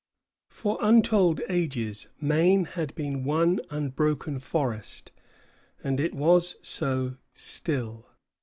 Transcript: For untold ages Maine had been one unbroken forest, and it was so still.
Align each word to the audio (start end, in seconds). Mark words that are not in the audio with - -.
For 0.49 0.79
untold 0.81 1.41
ages 1.47 2.07
Maine 2.19 2.65
had 2.65 2.95
been 2.95 3.23
one 3.23 3.59
unbroken 3.69 4.39
forest, 4.39 5.11
and 5.83 5.99
it 5.99 6.15
was 6.15 6.55
so 6.63 7.17
still. 7.35 8.07